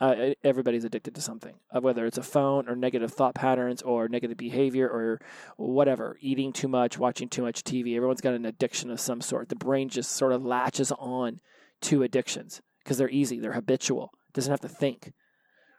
[0.00, 4.08] Uh, everybody's addicted to something, uh, whether it's a phone or negative thought patterns or
[4.08, 5.20] negative behavior or
[5.56, 7.94] whatever, eating too much, watching too much TV.
[7.94, 9.48] Everyone's got an addiction of some sort.
[9.48, 11.38] The brain just sort of latches on
[11.82, 14.10] to addictions because they're easy, they're habitual.
[14.28, 15.12] It doesn't have to think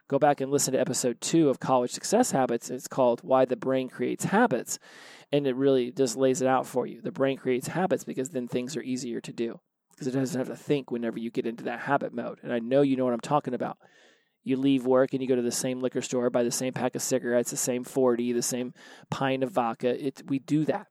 [0.08, 2.70] go back and listen to episode two of College Success Habits.
[2.70, 4.80] It's called Why the Brain Creates Habits.
[5.32, 7.02] And it really just lays it out for you.
[7.02, 9.60] The brain creates habits because then things are easier to do
[9.92, 12.40] because it doesn't have to think whenever you get into that habit mode.
[12.44, 13.78] And I know you know what I'm talking about.
[14.44, 16.96] You leave work and you go to the same liquor store, buy the same pack
[16.96, 18.74] of cigarettes, the same 40, the same
[19.10, 20.06] pint of vodka.
[20.06, 20.88] It, we do that.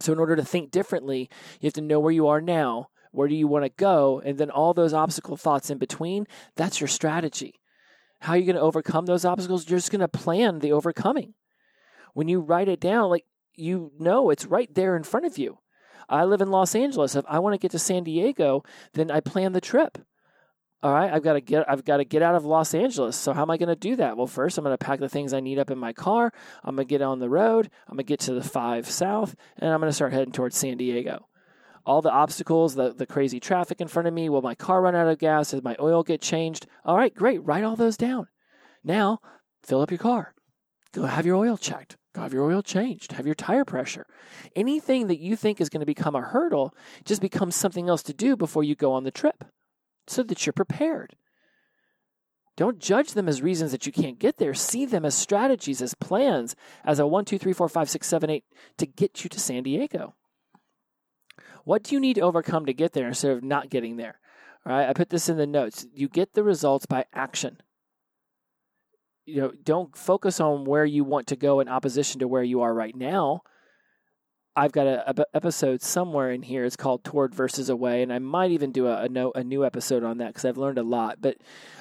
[0.00, 1.28] So, in order to think differently,
[1.60, 4.38] you have to know where you are now, where do you want to go, and
[4.38, 6.26] then all those obstacle thoughts in between.
[6.56, 7.57] That's your strategy.
[8.20, 9.68] How are you going to overcome those obstacles?
[9.68, 11.34] You're just going to plan the overcoming.
[12.14, 15.58] When you write it down, like you know it's right there in front of you.
[16.08, 17.14] I live in Los Angeles.
[17.14, 19.98] If I want to get to San Diego, then I plan the trip.
[20.82, 23.16] All right, I've got to get I've got to get out of Los Angeles.
[23.16, 24.16] So how am I going to do that?
[24.16, 26.32] Well, first I'm going to pack the things I need up in my car.
[26.62, 27.68] I'm going to get on the road.
[27.88, 30.56] I'm going to get to the 5 South and I'm going to start heading towards
[30.56, 31.26] San Diego
[31.88, 34.28] all the obstacles, the, the crazy traffic in front of me.
[34.28, 35.52] Will my car run out of gas?
[35.52, 36.66] Does my oil get changed?
[36.84, 37.42] All right, great.
[37.44, 38.28] Write all those down.
[38.84, 39.20] Now,
[39.62, 40.34] fill up your car.
[40.92, 41.96] Go have your oil checked.
[42.14, 43.12] Go have your oil changed.
[43.12, 44.04] Have your tire pressure.
[44.54, 46.74] Anything that you think is going to become a hurdle
[47.06, 49.44] just becomes something else to do before you go on the trip
[50.06, 51.16] so that you're prepared.
[52.58, 54.52] Don't judge them as reasons that you can't get there.
[54.52, 58.28] See them as strategies, as plans, as a one, two, three, four, five, six, seven,
[58.28, 58.44] eight
[58.76, 60.14] to get you to San Diego.
[61.68, 64.18] What do you need to overcome to get there instead of not getting there?
[64.64, 65.86] All right, I put this in the notes.
[65.92, 67.58] You get the results by action.
[69.26, 72.62] You know, don't focus on where you want to go in opposition to where you
[72.62, 73.42] are right now.
[74.56, 76.64] I've got a, a episode somewhere in here.
[76.64, 79.62] It's called "Toward versus Away," and I might even do a, a, no, a new
[79.62, 81.36] episode on that because I've learned a lot, but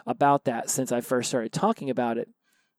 [0.06, 2.28] about that since I first started talking about it.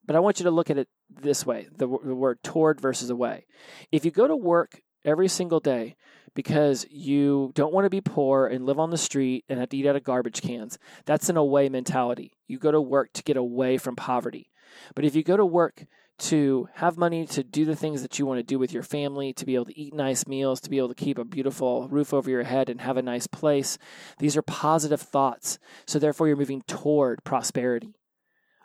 [0.05, 3.09] But I want you to look at it this way: the, the word "toward" versus
[3.09, 3.47] "away."
[3.90, 5.97] If you go to work every single day
[6.38, 9.77] because you don't want to be poor and live on the street and have to
[9.77, 10.79] eat out of garbage cans.
[11.05, 12.31] That's an away mentality.
[12.46, 14.48] You go to work to get away from poverty.
[14.94, 15.87] But if you go to work
[16.18, 19.33] to have money to do the things that you want to do with your family,
[19.33, 22.14] to be able to eat nice meals, to be able to keep a beautiful roof
[22.14, 23.77] over your head and have a nice place,
[24.20, 25.59] these are positive thoughts.
[25.87, 27.96] So therefore, you're moving toward prosperity.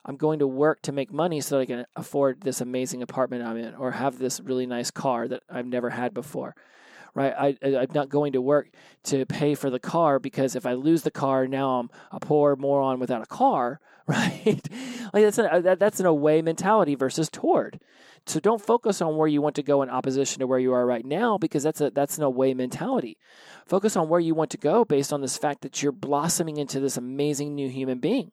[0.06, 3.44] I'm going to work to make money so that I can afford this amazing apartment
[3.44, 6.54] I'm in or have this really nice car that I've never had before.
[7.16, 8.70] Right, I, I'm not going to work
[9.04, 12.56] to pay for the car because if I lose the car, now I'm a poor
[12.56, 13.80] moron without a car.
[14.06, 14.62] Right,
[15.14, 17.80] like that's a, uh, that, that's an away mentality versus toward.
[18.26, 20.86] So don't focus on where you want to go in opposition to where you are
[20.86, 23.18] right now because that's a that's an away mentality.
[23.66, 26.82] Focus on where you want to go based on this fact that you're blossoming into
[26.82, 28.32] this amazing new human being.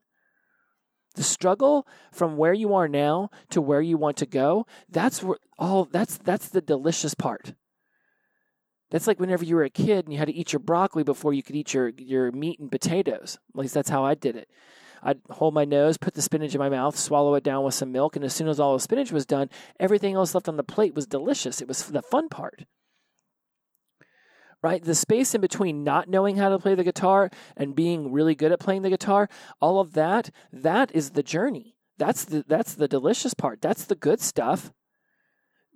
[1.14, 5.38] The struggle from where you are now to where you want to go, that's where
[5.58, 7.54] all that's that's the delicious part.
[8.90, 11.32] That's like whenever you were a kid and you had to eat your broccoli before
[11.32, 13.38] you could eat your, your meat and potatoes.
[13.54, 14.48] At least that's how I did it.
[15.02, 17.92] I'd hold my nose, put the spinach in my mouth, swallow it down with some
[17.92, 19.48] milk, and as soon as all the spinach was done,
[19.78, 21.62] everything else left on the plate was delicious.
[21.62, 22.64] It was the fun part.
[24.62, 24.84] Right?
[24.84, 28.52] The space in between not knowing how to play the guitar and being really good
[28.52, 31.76] at playing the guitar, all of that, that is the journey.
[31.96, 33.62] That's the that's the delicious part.
[33.62, 34.70] That's the good stuff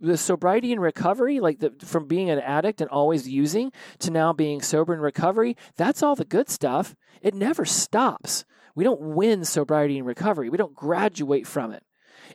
[0.01, 4.33] the sobriety and recovery, like the, from being an addict and always using to now
[4.33, 6.95] being sober and recovery, that's all the good stuff.
[7.23, 8.45] It never stops.
[8.75, 10.51] We don't win sobriety and recovery.
[10.51, 11.85] We don't graduate from it.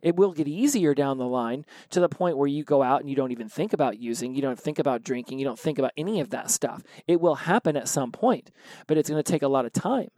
[0.01, 3.09] It will get easier down the line to the point where you go out and
[3.09, 5.91] you don't even think about using, you don't think about drinking, you don't think about
[5.97, 6.83] any of that stuff.
[7.07, 8.51] It will happen at some point,
[8.87, 10.09] but it's going to take a lot of time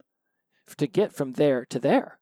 [0.76, 2.18] to get from there to there.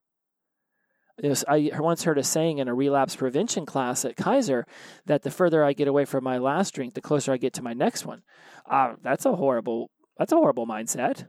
[1.47, 4.65] I once heard a saying in a relapse prevention class at Kaiser
[5.05, 7.61] that the further I get away from my last drink, the closer I get to
[7.61, 8.23] my next one.
[8.69, 9.91] Uh, that's a horrible.
[10.17, 11.27] That's a horrible mindset.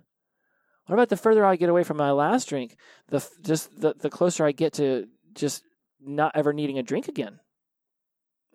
[0.86, 2.76] What about the further I get away from my last drink,
[3.08, 5.62] the just the, the closer I get to just
[6.00, 7.38] not ever needing a drink again?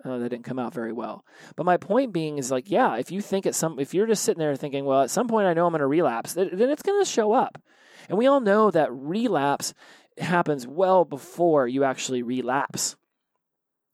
[0.06, 1.24] Oh, that didn't come out very well.
[1.56, 4.24] But my point being is like, yeah, if you think at some, if you're just
[4.24, 6.84] sitting there thinking, well, at some point I know I'm going to relapse, then it's
[6.84, 7.60] going to show up.
[8.08, 9.74] And we all know that relapse
[10.20, 12.96] happens well before you actually relapse.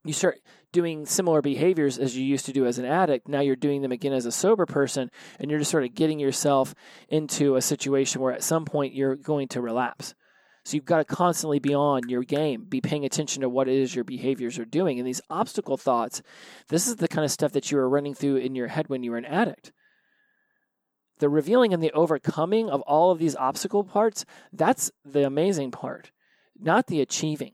[0.06, 0.40] You start
[0.74, 3.28] doing similar behaviors as you used to do as an addict.
[3.28, 5.10] Now you're doing them again as a sober person,
[5.40, 6.76] and you're just sort of getting yourself
[7.08, 10.14] into a situation where at some point you're going to relapse.
[10.66, 13.76] So you've got to constantly be on your game, be paying attention to what it
[13.76, 14.98] is your behaviors are doing.
[14.98, 16.22] And these obstacle thoughts,
[16.70, 19.04] this is the kind of stuff that you were running through in your head when
[19.04, 19.74] you were an addict
[21.24, 26.12] the revealing and the overcoming of all of these obstacle parts, that's the amazing part,
[26.60, 27.54] not the achieving.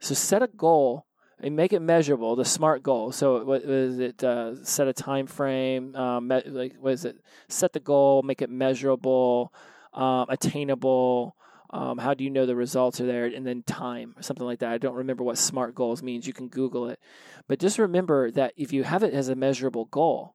[0.00, 1.06] So set a goal
[1.38, 3.12] and make it measurable, the SMART goal.
[3.12, 4.24] So what is it?
[4.24, 5.94] Uh, set a time frame.
[5.94, 7.14] Um, like what is it?
[7.48, 9.54] Set the goal, make it measurable,
[9.92, 11.36] um, attainable.
[11.70, 13.26] Um, how do you know the results are there?
[13.26, 14.72] And then time, something like that.
[14.72, 16.26] I don't remember what SMART goals means.
[16.26, 16.98] You can Google it,
[17.46, 20.34] but just remember that if you have it as a measurable goal,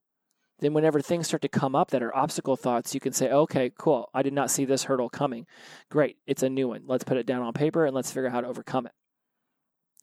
[0.60, 3.72] then whenever things start to come up that are obstacle thoughts, you can say, okay,
[3.78, 5.46] cool, I did not see this hurdle coming.
[5.90, 6.84] Great, it's a new one.
[6.88, 8.94] Let's put it down on paper and let's figure out how to overcome it.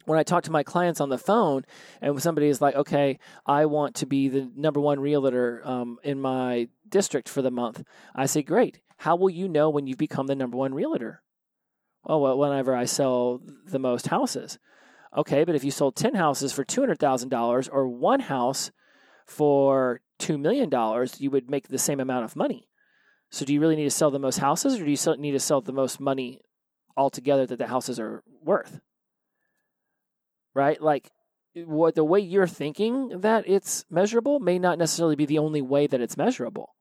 [0.05, 1.63] When I talk to my clients on the phone
[2.01, 6.21] and somebody is like, okay, I want to be the number one realtor um, in
[6.21, 7.83] my district for the month,
[8.15, 8.81] I say, great.
[8.99, 11.23] How will you know when you've become the number one realtor?
[12.07, 14.59] Oh, well, whenever I sell the most houses.
[15.17, 18.71] Okay, but if you sold 10 houses for $200,000 or one house
[19.27, 20.71] for $2 million,
[21.19, 22.69] you would make the same amount of money.
[23.31, 25.41] So, do you really need to sell the most houses or do you need to
[25.41, 26.41] sell the most money
[26.97, 28.81] altogether that the houses are worth?
[30.55, 30.81] Right?
[30.81, 31.11] Like,
[31.55, 35.87] what the way you're thinking that it's measurable may not necessarily be the only way
[35.87, 36.75] that it's measurable.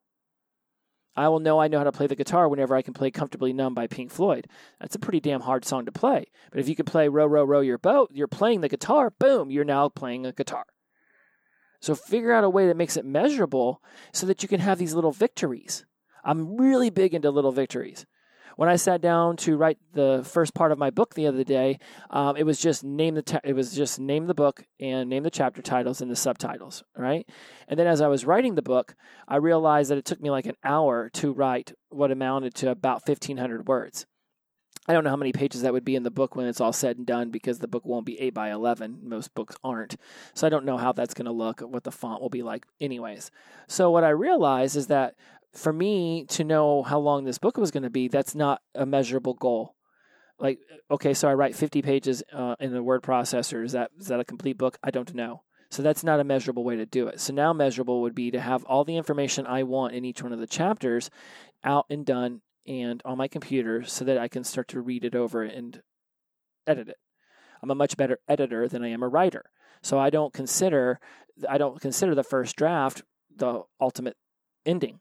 [1.16, 3.54] I will know I know how to play the guitar whenever I can play Comfortably
[3.54, 4.48] Numb by Pink Floyd.
[4.80, 6.26] That's a pretty damn hard song to play.
[6.52, 9.52] But if you can play Row, Row, Row Your Boat, you're playing the guitar, boom,
[9.52, 10.66] you're now playing a guitar.
[11.84, 13.82] So figure out a way that makes it measurable
[14.14, 15.84] so that you can have these little victories.
[16.24, 18.06] I'm really big into little victories.
[18.56, 21.80] When I sat down to write the first part of my book the other day,
[22.10, 25.24] um, it was just name the ta- it was just name the book and name
[25.24, 27.28] the chapter titles and the subtitles, right?
[27.68, 28.96] And then as I was writing the book,
[29.28, 33.06] I realized that it took me like an hour to write what amounted to about
[33.06, 34.06] 1500 words.
[34.88, 36.74] I don't know how many pages that would be in the book when it's all
[36.74, 39.00] said and done because the book won't be 8 by 11.
[39.04, 39.96] Most books aren't.
[40.34, 42.66] So I don't know how that's going to look, what the font will be like,
[42.82, 43.32] anyways.
[43.68, 45.16] So what I realized is that
[45.54, 48.86] for me to know how long this book was going to be, that's not a
[48.86, 49.76] measurable goal.
[50.38, 50.60] Like,
[50.92, 53.64] okay, so I write 50 pages uh, in the word processor.
[53.64, 54.78] Is that is that a complete book?
[54.84, 55.44] I don't know.
[55.70, 57.20] So that's not a measurable way to do it.
[57.20, 60.34] So now measurable would be to have all the information I want in each one
[60.34, 61.10] of the chapters
[61.64, 65.16] out and done and on my computer so that I can start to read it
[65.16, 65.82] over and
[66.68, 66.98] edit it.
[67.62, 69.46] I'm a much better editor than I am a writer.
[69.82, 71.00] So I don't consider
[71.50, 73.04] I don't consider the first draft
[73.36, 74.16] the ultimate
[74.66, 75.00] ending,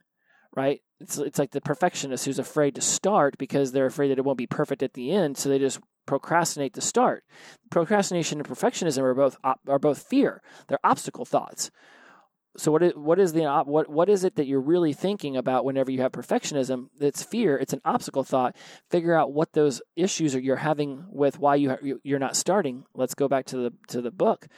[0.55, 0.81] right?
[1.01, 4.39] It's it's like the perfectionist who's afraid to start because they're afraid that it won't
[4.39, 7.25] be perfect at the end, so they just procrastinate the start.
[7.71, 10.43] Procrastination and perfectionism are both are both fear.
[10.69, 11.71] They're obstacle thoughts.
[12.57, 15.65] So what is, what is the what what is it that you're really thinking about
[15.65, 16.89] whenever you have perfectionism?
[17.01, 17.57] It's fear.
[17.57, 18.57] It's an obstacle thought.
[18.91, 22.85] Figure out what those issues are you're having with why you you're not starting.
[22.95, 24.49] Let's go back to the to the book.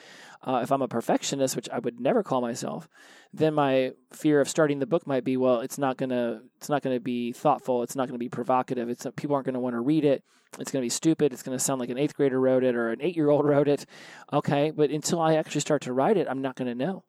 [0.43, 2.89] Uh, if I'm a perfectionist, which I would never call myself,
[3.33, 6.83] then my fear of starting the book might be, well, it's not gonna it's not
[6.83, 7.85] gonna be thoughtful.
[7.85, 8.89] It's not gonna be provocative.
[8.89, 10.25] It's people aren't gonna want to read it.
[10.59, 11.33] It's gonna be stupid.
[11.33, 13.69] It's gonna sound like an eighth grader wrote it or an eight year old wrote
[13.69, 13.87] it.
[14.33, 17.05] Okay, but until I actually start to write it, I'm not gonna know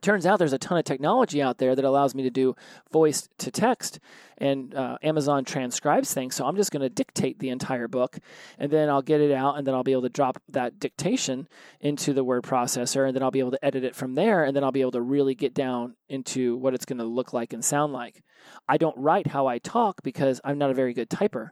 [0.00, 2.54] turns out there's a ton of technology out there that allows me to do
[2.92, 4.00] voice to text
[4.38, 8.18] and uh, amazon transcribes things so i'm just going to dictate the entire book
[8.58, 11.48] and then i'll get it out and then i'll be able to drop that dictation
[11.80, 14.56] into the word processor and then i'll be able to edit it from there and
[14.56, 17.52] then i'll be able to really get down into what it's going to look like
[17.52, 18.22] and sound like.
[18.68, 21.50] I don't write how i talk because i'm not a very good typer.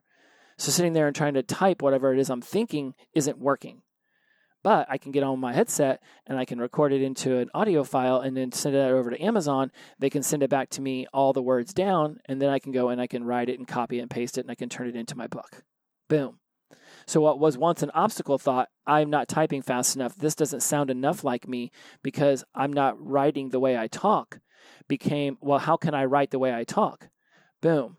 [0.59, 3.82] So sitting there and trying to type whatever it is i'm thinking isn't working
[4.62, 7.85] but I can get on my headset and I can record it into an audio
[7.85, 9.72] file and then send it over to Amazon.
[9.98, 12.72] They can send it back to me, all the words down, and then I can
[12.72, 14.88] go and I can write it and copy and paste it and I can turn
[14.88, 15.64] it into my book.
[16.09, 16.38] Boom.
[17.07, 20.90] So, what was once an obstacle thought, I'm not typing fast enough, this doesn't sound
[20.90, 21.70] enough like me
[22.03, 24.40] because I'm not writing the way I talk,
[24.88, 27.09] became, well, how can I write the way I talk?
[27.61, 27.96] Boom.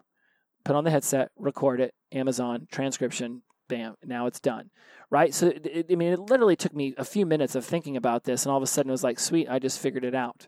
[0.64, 3.42] Put on the headset, record it, Amazon, transcription,
[3.74, 4.70] bam, now it's done.
[5.10, 5.34] Right?
[5.34, 8.46] So, it, I mean, it literally took me a few minutes of thinking about this,
[8.46, 10.48] and all of a sudden it was like, sweet, I just figured it out.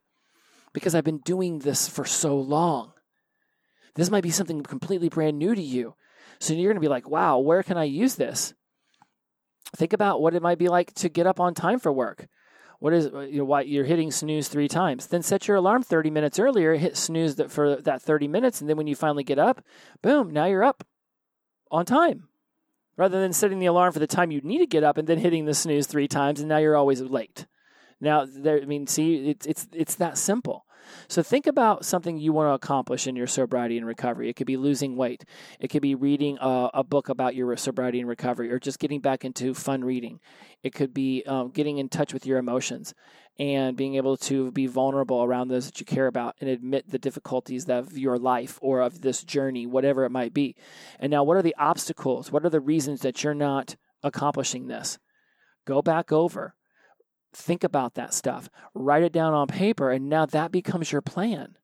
[0.74, 2.92] Because I've been doing this for so long.
[3.96, 5.96] This might be something completely brand new to you.
[6.40, 8.54] So you're going to be like, wow, where can I use this?
[9.76, 12.28] Think about what it might be like to get up on time for work.
[12.80, 15.08] What is uh, you know why you're hitting snooze three times?
[15.08, 18.76] Then set your alarm 30 minutes earlier, hit snooze for that 30 minutes, and then
[18.78, 19.64] when you finally get up,
[20.02, 20.84] boom, now you're up
[21.72, 22.28] on time
[22.98, 25.18] rather than setting the alarm for the time you need to get up and then
[25.18, 27.46] hitting the snooze three times and now you're always late.
[28.02, 30.66] Now, there, I mean, see, it's it's it's that simple.
[31.08, 34.30] So think about something you want to accomplish in your sobriety and recovery.
[34.30, 35.26] It could be losing weight.
[35.60, 39.00] It could be reading a, a book about your sobriety and recovery, or just getting
[39.00, 40.20] back into fun reading.
[40.64, 42.94] It could be um, getting in touch with your emotions
[43.38, 47.00] and being able to be vulnerable around those that you care about and admit the
[47.00, 50.56] difficulties of your life or of this journey, whatever it might be.
[51.00, 52.32] And now, what are the obstacles?
[52.32, 54.98] What are the reasons that you're not accomplishing this?
[55.66, 56.56] Go back over,
[57.36, 61.58] think about that stuff, write it down on paper, and now that becomes your plan.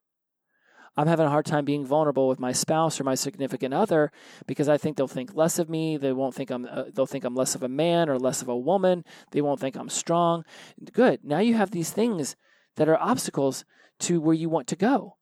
[0.97, 4.12] I'm having a hard time being vulnerable with my spouse or my significant other
[4.45, 5.95] because I think they'll think less of me.
[5.95, 6.67] They won't think I'm.
[6.69, 9.05] Uh, they'll think I'm less of a man or less of a woman.
[9.31, 10.43] They won't think I'm strong.
[10.91, 11.21] Good.
[11.23, 12.36] Now you have these things
[12.75, 13.63] that are obstacles
[14.01, 15.15] to where you want to go.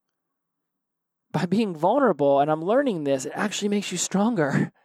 [1.31, 4.71] By being vulnerable, and I'm learning this, it actually makes you stronger.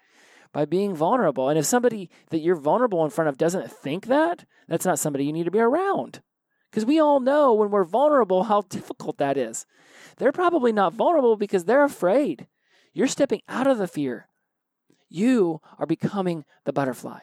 [0.55, 4.45] By being vulnerable, and if somebody that you're vulnerable in front of doesn't think that,
[4.69, 6.23] that's not somebody you need to be around.
[6.71, 9.67] Because we all know when we're vulnerable how difficult that is.
[10.17, 12.47] They're probably not vulnerable because they're afraid.
[12.93, 14.29] You're stepping out of the fear.
[15.09, 17.19] You are becoming the butterfly.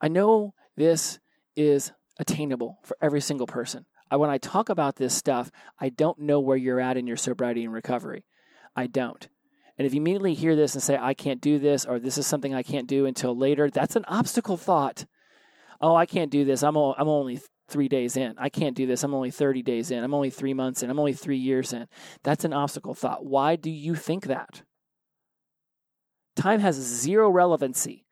[0.00, 1.20] I know this
[1.54, 3.86] is attainable for every single person.
[4.10, 7.16] I, when I talk about this stuff, I don't know where you're at in your
[7.16, 8.24] sobriety and recovery.
[8.74, 9.28] I don't.
[9.80, 12.26] And if you immediately hear this and say, I can't do this, or this is
[12.26, 15.06] something I can't do until later, that's an obstacle thought.
[15.80, 16.62] Oh, I can't do this.
[16.62, 18.34] I'm, I'm only three days in.
[18.36, 19.02] I can't do this.
[19.04, 20.04] I'm only 30 days in.
[20.04, 20.90] I'm only three months in.
[20.90, 21.86] I'm only three years in.
[22.22, 23.24] That's an obstacle thought.
[23.24, 24.64] Why do you think that?
[26.36, 28.04] Time has zero relevancy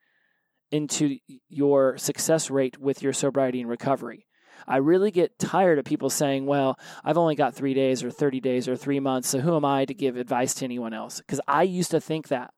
[0.70, 1.18] into
[1.50, 4.26] your success rate with your sobriety and recovery.
[4.66, 8.40] I really get tired of people saying, well, I've only got three days or 30
[8.40, 11.18] days or three months, so who am I to give advice to anyone else?
[11.18, 12.52] Because I used to think that.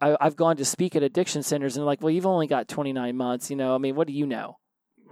[0.00, 3.16] I, have gone to speak at addiction centers and like, well, you've only got 29
[3.16, 3.50] months.
[3.50, 4.58] You know, I mean, what do you know?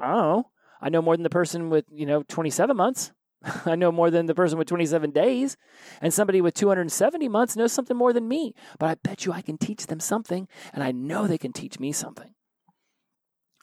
[0.01, 0.51] I don't know.
[0.81, 3.13] I know more than the person with, you know, 27 months.
[3.67, 5.57] I know more than the person with 27 days.
[6.01, 8.55] And somebody with 270 months knows something more than me.
[8.79, 11.79] But I bet you I can teach them something, and I know they can teach
[11.79, 12.36] me something.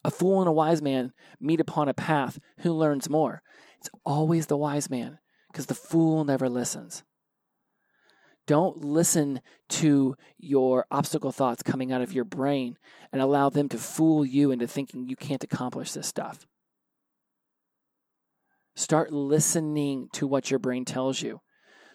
[0.03, 2.39] A fool and a wise man meet upon a path.
[2.59, 3.41] Who learns more?
[3.79, 5.19] It's always the wise man,
[5.51, 7.03] because the fool never listens.
[8.45, 9.39] Don't listen
[9.69, 12.77] to your obstacle thoughts coming out of your brain
[13.11, 16.45] and allow them to fool you into thinking you can't accomplish this stuff.
[18.75, 21.39] Start listening to what your brain tells you.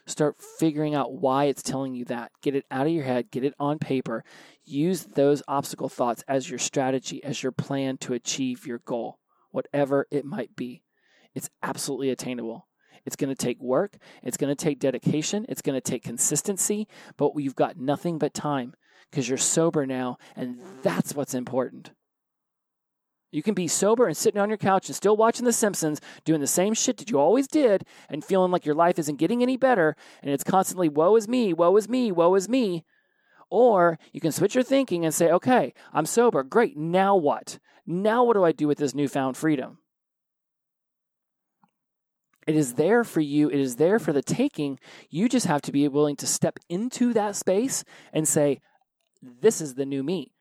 [0.09, 2.33] Start figuring out why it's telling you that.
[2.43, 4.25] Get it out of your head, get it on paper.
[4.65, 9.19] Use those obstacle thoughts as your strategy, as your plan to achieve your goal,
[9.51, 10.83] whatever it might be.
[11.35, 12.67] It's absolutely attainable.
[13.05, 16.89] It's going to take work, it's going to take dedication, it's going to take consistency,
[17.19, 18.75] but you've got nothing but time
[19.11, 21.93] because you're sober now, and that's what's important.
[23.31, 26.41] You can be sober and sitting on your couch and still watching The Simpsons, doing
[26.41, 29.57] the same shit that you always did, and feeling like your life isn't getting any
[29.57, 32.85] better, and it's constantly, woe is me, woe is me, woe is me.
[33.51, 36.43] Or you can switch your thinking and say, okay, I'm sober.
[36.43, 36.77] Great.
[36.77, 37.59] Now what?
[37.87, 39.79] Now what do I do with this newfound freedom?
[42.47, 43.51] It is there for you.
[43.51, 44.79] It is there for the taking.
[45.11, 48.61] You just have to be willing to step into that space and say,
[49.23, 50.33] this is the new me.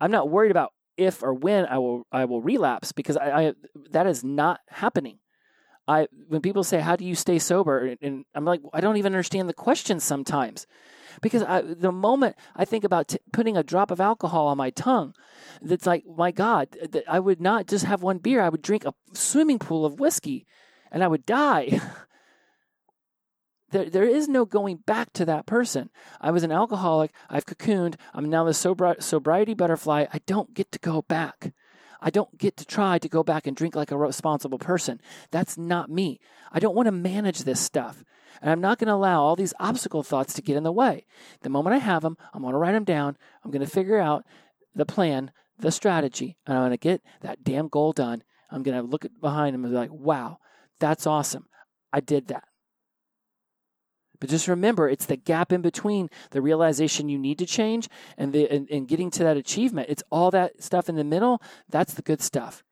[0.00, 3.52] I'm not worried about if or when I will I will relapse because I, I
[3.90, 5.18] that is not happening.
[5.88, 9.12] I when people say how do you stay sober and I'm like I don't even
[9.12, 10.66] understand the question sometimes
[11.20, 14.70] because I, the moment I think about t- putting a drop of alcohol on my
[14.70, 15.14] tongue,
[15.60, 16.68] that's like my God,
[17.08, 18.40] I would not just have one beer.
[18.40, 20.46] I would drink a swimming pool of whiskey,
[20.90, 21.80] and I would die.
[23.72, 25.90] There, there is no going back to that person.
[26.20, 27.10] I was an alcoholic.
[27.28, 27.96] I've cocooned.
[28.14, 30.06] I'm now the sobri- sobriety butterfly.
[30.12, 31.52] I don't get to go back.
[32.00, 35.00] I don't get to try to go back and drink like a responsible person.
[35.30, 36.20] That's not me.
[36.52, 38.04] I don't want to manage this stuff.
[38.42, 41.06] And I'm not going to allow all these obstacle thoughts to get in the way.
[41.40, 43.16] The moment I have them, I'm going to write them down.
[43.42, 44.26] I'm going to figure out
[44.74, 48.22] the plan, the strategy, and I'm going to get that damn goal done.
[48.50, 50.38] I'm going to look behind them and be like, wow,
[50.78, 51.46] that's awesome.
[51.90, 52.44] I did that.
[54.22, 58.32] But just remember, it's the gap in between the realization you need to change and
[58.32, 59.88] the and, and getting to that achievement.
[59.90, 61.42] It's all that stuff in the middle.
[61.68, 62.62] That's the good stuff.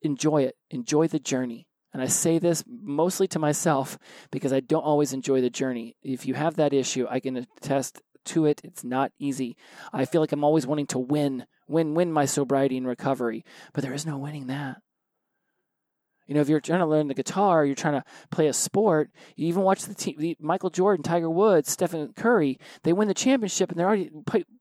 [0.00, 0.56] Enjoy it.
[0.70, 1.66] Enjoy the journey.
[1.92, 3.98] And I say this mostly to myself
[4.30, 5.96] because I don't always enjoy the journey.
[6.02, 8.62] If you have that issue, I can attest to it.
[8.64, 9.54] It's not easy.
[9.92, 13.44] I feel like I'm always wanting to win, win, win my sobriety and recovery,
[13.74, 14.80] but there is no winning that.
[16.28, 19.10] You know, if you're trying to learn the guitar, you're trying to play a sport.
[19.34, 22.60] You even watch the team, Michael Jordan, Tiger Woods, Stephen Curry.
[22.82, 24.10] They win the championship, and they're already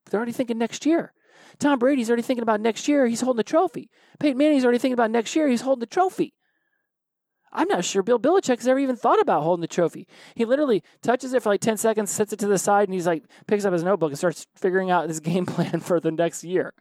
[0.09, 1.13] they're already thinking next year.
[1.59, 3.05] Tom Brady's already thinking about next year.
[3.05, 3.89] He's holding the trophy.
[4.20, 5.47] Peyton Manning's already thinking about next year.
[5.49, 6.34] He's holding the trophy.
[7.51, 10.07] I'm not sure Bill Belichick's ever even thought about holding the trophy.
[10.36, 13.07] He literally touches it for like 10 seconds, sets it to the side, and he's
[13.07, 16.43] like, picks up his notebook and starts figuring out his game plan for the next
[16.43, 16.74] year.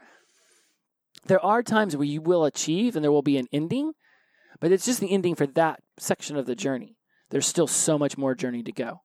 [1.27, 3.93] There are times where you will achieve and there will be an ending,
[4.61, 6.97] but it's just the ending for that section of the journey.
[7.31, 9.03] There's still so much more journey to go.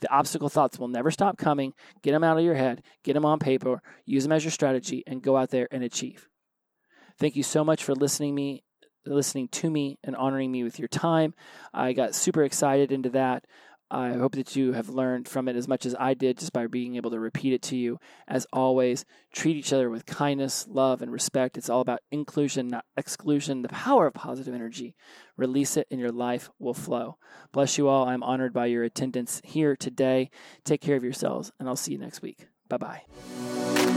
[0.00, 1.74] The obstacle thoughts will never stop coming.
[2.02, 5.04] Get them out of your head, get them on paper, use them as your strategy,
[5.06, 6.28] and go out there and achieve.
[7.18, 8.64] Thank you so much for listening me
[9.06, 11.34] listening to me and honoring me with your time.
[11.72, 13.44] I got super excited into that.
[13.92, 16.66] I hope that you have learned from it as much as I did just by
[16.66, 17.98] being able to repeat it to you.
[18.26, 21.58] As always, treat each other with kindness, love, and respect.
[21.58, 23.60] It's all about inclusion, not exclusion.
[23.60, 24.96] The power of positive energy.
[25.36, 27.18] Release it, and your life will flow.
[27.52, 28.08] Bless you all.
[28.08, 30.30] I'm honored by your attendance here today.
[30.64, 32.48] Take care of yourselves, and I'll see you next week.
[32.70, 33.91] Bye bye.